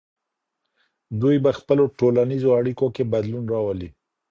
[1.21, 3.89] دوی په خپلو ټولنیزو اړیکو کې بدلون راولي.